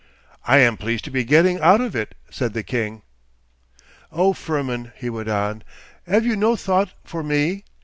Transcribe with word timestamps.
'I 0.47 0.57
am 0.57 0.77
pleased 0.77 1.03
to 1.05 1.11
be 1.11 1.23
getting 1.23 1.59
out 1.59 1.79
of 1.79 1.95
it,' 1.95 2.15
said 2.31 2.53
the 2.53 2.63
king. 2.63 3.03
'Oh, 4.11 4.33
Firmin,' 4.33 4.91
he 4.95 5.11
went 5.11 5.29
on, 5.29 5.61
'have 6.07 6.25
you 6.25 6.35
no 6.35 6.55
thought 6.55 6.89
for 7.05 7.21
me? 7.21 7.63